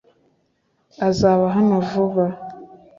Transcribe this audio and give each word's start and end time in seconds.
azaba 1.07 1.45
hano 1.55 1.75
vuba 1.89 2.23